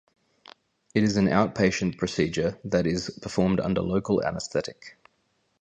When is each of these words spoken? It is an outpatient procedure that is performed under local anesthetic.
It 0.95 1.03
is 1.03 1.15
an 1.15 1.27
outpatient 1.27 1.99
procedure 1.99 2.57
that 2.63 2.87
is 2.87 3.19
performed 3.21 3.59
under 3.59 3.83
local 3.83 4.25
anesthetic. 4.25 4.97